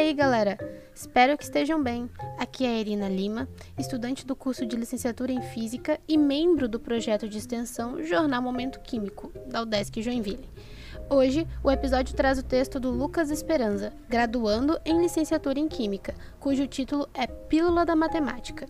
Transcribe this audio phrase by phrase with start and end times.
[0.00, 0.56] E aí, galera?
[0.94, 2.08] Espero que estejam bem.
[2.38, 3.46] Aqui é a Irina Lima,
[3.78, 8.80] estudante do curso de licenciatura em Física e membro do projeto de extensão Jornal Momento
[8.80, 10.48] Químico, da UDESC Joinville.
[11.10, 16.66] Hoje, o episódio traz o texto do Lucas Esperança, graduando em licenciatura em Química, cujo
[16.66, 18.64] título é Pílula da Matemática.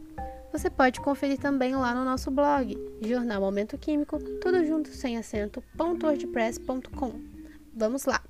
[0.52, 5.62] Você pode conferir também lá no nosso blog, Jornal Momento Químico, tudo junto sem acento,
[5.78, 7.12] .wordpress.com.
[7.72, 8.20] Vamos lá!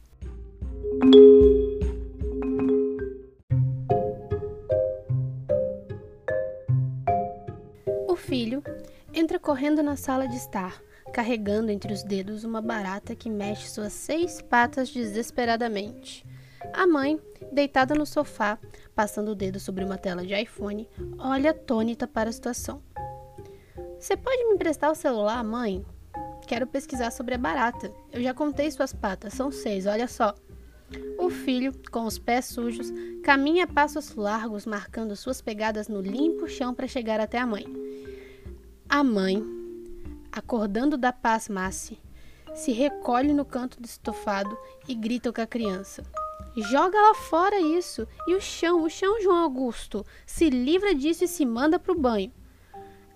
[8.20, 8.62] Filho
[9.12, 10.80] entra correndo na sala de estar,
[11.12, 16.24] carregando entre os dedos uma barata que mexe suas seis patas desesperadamente.
[16.72, 17.18] A mãe,
[17.50, 18.58] deitada no sofá,
[18.94, 20.88] passando o dedo sobre uma tela de iPhone,
[21.18, 22.82] olha atônita para a situação.
[23.98, 25.84] Você pode me emprestar o celular, mãe?
[26.46, 27.90] Quero pesquisar sobre a barata.
[28.12, 30.34] Eu já contei suas patas, são seis, olha só.
[31.18, 36.74] O filho, com os pés sujos, caminha passos largos, marcando suas pegadas no limpo chão
[36.74, 37.79] para chegar até a mãe.
[38.92, 39.40] A mãe,
[40.32, 41.96] acordando da pasmace,
[42.52, 46.02] se recolhe no canto do estofado e grita com a criança.
[46.56, 48.04] Joga lá fora isso!
[48.26, 50.04] E o chão, o chão, João Augusto!
[50.26, 52.32] Se livra disso e se manda para o banho.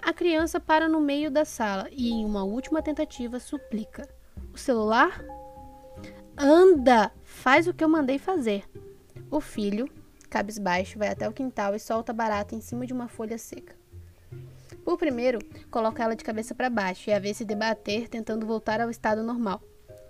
[0.00, 4.08] A criança para no meio da sala e, em uma última tentativa, suplica:
[4.52, 5.25] O celular?
[6.39, 7.11] Anda!
[7.25, 8.62] Faz o que eu mandei fazer.
[9.28, 9.91] O filho,
[10.30, 13.83] cabisbaixo, vai até o quintal e solta a barata em cima de uma folha seca.
[14.84, 15.38] Por primeiro,
[15.70, 19.22] coloca ela de cabeça para baixo e a vê se debater, tentando voltar ao estado
[19.22, 19.62] normal.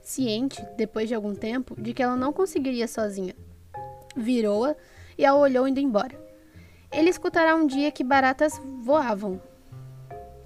[0.03, 3.37] Ciente, depois de algum tempo, de que ela não conseguiria sozinha.
[4.17, 4.75] Virou-a
[5.17, 6.21] e a olhou indo embora.
[6.93, 9.41] Ele escutará um dia que baratas voavam.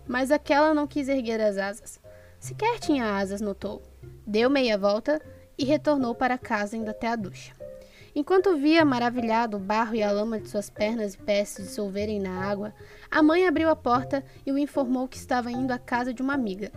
[0.07, 2.01] Mas aquela não quis erguer as asas.
[2.39, 3.83] Sequer tinha asas, notou.
[4.27, 5.21] Deu meia volta
[5.57, 7.58] e retornou para casa indo até a ducha.
[8.19, 12.19] Enquanto via maravilhado o barro e a lama de suas pernas e pés se dissolverem
[12.19, 12.75] na água,
[13.09, 16.35] a mãe abriu a porta e o informou que estava indo à casa de uma
[16.35, 16.73] amiga.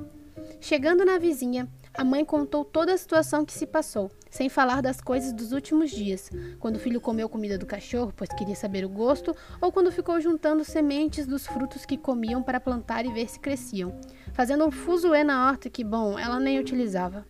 [0.60, 5.02] Chegando na vizinha, a mãe contou toda a situação que se passou, sem falar das
[5.02, 6.30] coisas dos últimos dias,
[6.60, 10.22] quando o filho comeu comida do cachorro, pois queria saber o gosto, ou quando ficou
[10.22, 14.00] juntando sementes dos frutos que comiam para plantar e ver se cresciam,
[14.32, 17.26] fazendo um fuzuê na horta que, bom, ela nem utilizava.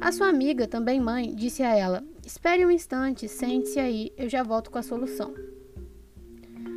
[0.00, 4.42] A sua amiga, também mãe, disse a ela: Espere um instante, sente-se aí, eu já
[4.42, 5.32] volto com a solução.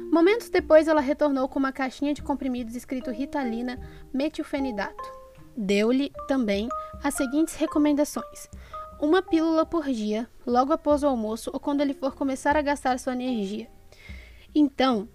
[0.09, 3.77] Momentos depois, ela retornou com uma caixinha de comprimidos escrito Ritalina
[4.13, 5.03] metilfenidato.
[5.57, 6.69] Deu-lhe também
[7.03, 8.47] as seguintes recomendações:
[9.01, 12.97] uma pílula por dia, logo após o almoço ou quando ele for começar a gastar
[12.97, 13.67] sua energia.
[14.55, 15.09] Então,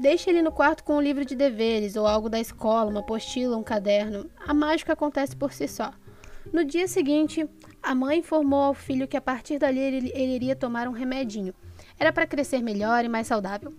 [0.00, 3.58] deixe ele no quarto com um livro de deveres ou algo da escola, uma apostila,
[3.58, 4.30] um caderno.
[4.46, 5.92] A mágica acontece por si só.
[6.50, 7.46] No dia seguinte,
[7.82, 11.52] a mãe informou ao filho que a partir dali ele, ele iria tomar um remedinho.
[11.98, 13.74] Era para crescer melhor e mais saudável.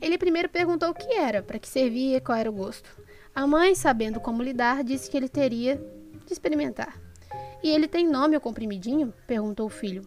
[0.00, 2.88] Ele primeiro perguntou o que era, para que servia e qual era o gosto.
[3.34, 5.76] A mãe, sabendo como lidar, disse que ele teria
[6.24, 7.00] de experimentar.
[7.62, 9.12] E ele tem nome o comprimidinho?
[9.26, 10.06] perguntou o filho.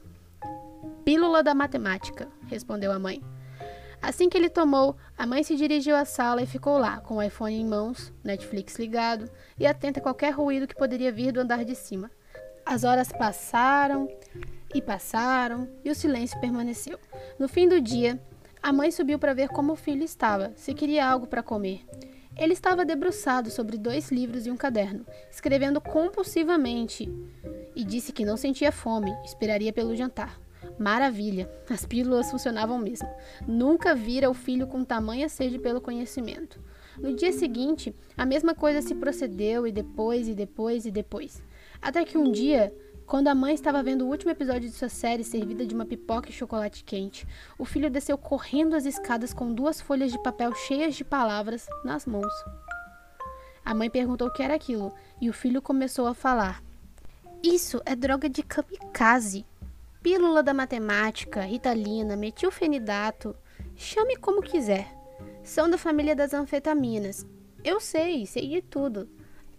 [1.03, 3.21] Pílula da matemática, respondeu a mãe.
[4.01, 7.21] Assim que ele tomou, a mãe se dirigiu à sala e ficou lá, com o
[7.21, 9.29] iPhone em mãos, Netflix ligado
[9.59, 12.09] e atenta a qualquer ruído que poderia vir do andar de cima.
[12.71, 14.07] As horas passaram
[14.73, 16.97] e passaram e o silêncio permaneceu.
[17.37, 18.17] No fim do dia,
[18.63, 21.85] a mãe subiu para ver como o filho estava, se queria algo para comer.
[22.33, 27.11] Ele estava debruçado sobre dois livros e um caderno, escrevendo compulsivamente,
[27.75, 30.39] e disse que não sentia fome, esperaria pelo jantar.
[30.79, 33.09] Maravilha, as pílulas funcionavam mesmo.
[33.45, 36.57] Nunca vira o filho com tamanha sede pelo conhecimento.
[36.97, 41.43] No dia seguinte, a mesma coisa se procedeu e depois e depois e depois.
[41.81, 42.75] Até que um dia,
[43.05, 46.29] quando a mãe estava vendo o último episódio de sua série servida de uma pipoca
[46.29, 47.27] e chocolate quente,
[47.57, 52.05] o filho desceu correndo as escadas com duas folhas de papel cheias de palavras nas
[52.05, 52.33] mãos.
[53.65, 56.63] A mãe perguntou o que era aquilo e o filho começou a falar.
[57.43, 59.45] Isso é droga de kamikaze
[60.01, 63.35] pílula da matemática, ritalina, metilfenidato,
[63.75, 64.91] chame como quiser.
[65.43, 67.25] São da família das anfetaminas.
[67.63, 69.07] Eu sei, sei de tudo.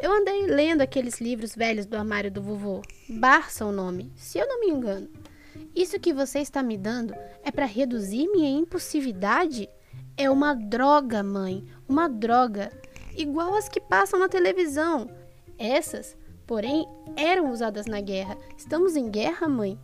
[0.02, 2.82] Eu andei lendo aqueles livros velhos do armário do vovô.
[3.08, 5.08] Barça o nome, se eu não me engano.
[5.76, 7.14] Isso que você está me dando
[7.44, 9.70] é para reduzir minha impulsividade?
[10.16, 12.72] É uma droga, mãe, uma droga,
[13.16, 15.08] igual as que passam na televisão.
[15.56, 16.16] Essas,
[16.48, 16.84] porém,
[17.14, 18.36] eram usadas na guerra.
[18.58, 19.78] Estamos em guerra, mãe?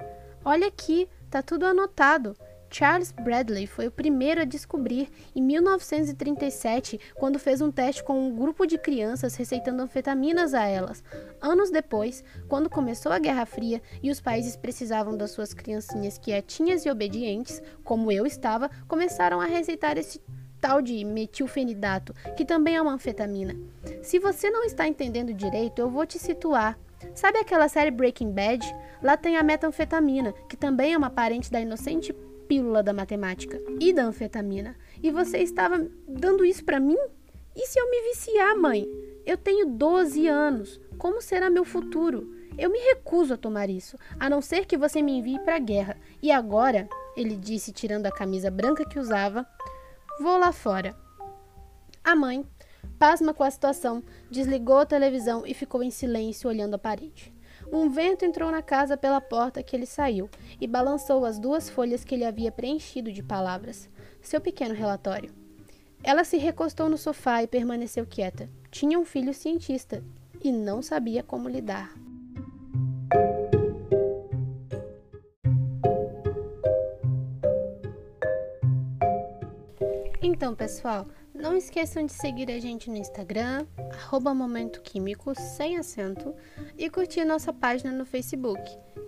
[0.45, 2.37] Olha aqui, tá tudo anotado.
[2.71, 8.35] Charles Bradley foi o primeiro a descobrir em 1937, quando fez um teste com um
[8.35, 11.03] grupo de crianças receitando anfetaminas a elas.
[11.41, 16.85] Anos depois, quando começou a Guerra Fria e os países precisavam das suas criancinhas quietinhas
[16.85, 20.21] e obedientes, como eu estava, começaram a receitar esse
[20.61, 23.57] tal de metilfenidato, que também é uma anfetamina.
[24.03, 26.79] Se você não está entendendo direito, eu vou te situar.
[27.15, 28.67] Sabe aquela série Breaking Bad?
[29.03, 32.13] Lá tem a metanfetamina, que também é uma parente da inocente
[32.49, 34.75] pílula da matemática e da anfetamina.
[35.03, 36.97] E você estava dando isso para mim?
[37.55, 38.89] E se eu me viciar, mãe?
[39.27, 40.81] Eu tenho 12 anos.
[40.97, 42.35] Como será meu futuro?
[42.57, 45.61] Eu me recuso a tomar isso, a não ser que você me envie para a
[45.61, 45.97] guerra.
[46.21, 49.47] E agora, ele disse, tirando a camisa branca que usava,
[50.21, 50.97] vou lá fora.
[52.03, 52.45] A mãe,
[52.99, 57.33] pasma com a situação, desligou a televisão e ficou em silêncio olhando a parede.
[57.71, 60.31] Um vento entrou na casa pela porta que ele saiu
[60.61, 63.89] e balançou as duas folhas que ele havia preenchido de palavras.
[64.23, 65.31] Seu pequeno relatório.
[66.03, 68.49] Ela se recostou no sofá e permaneceu quieta.
[68.71, 70.03] Tinha um filho cientista
[70.43, 71.93] e não sabia como lidar.
[80.23, 81.07] Então, pessoal,
[81.39, 83.67] não esqueçam de seguir a gente no Instagram,
[84.35, 86.35] Momento Químico, sem acento,
[86.77, 88.61] e curtir nossa página no Facebook,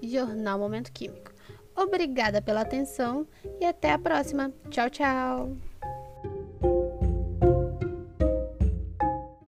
[0.03, 1.33] Jornal Momento Químico.
[1.77, 3.27] Obrigada pela atenção
[3.61, 4.53] e até a próxima.
[4.71, 5.70] Tchau, tchau!